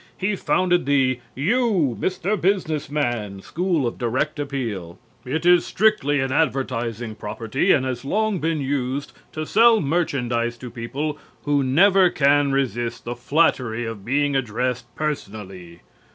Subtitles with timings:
[0.17, 2.35] He founded the "You, Mr.
[2.35, 4.97] Business Man!" school of direct appeal.
[5.23, 10.71] It is strictly an advertising property and has long been used to sell merchandise to
[10.71, 15.81] people who never can resist the flattery of being addressed personally.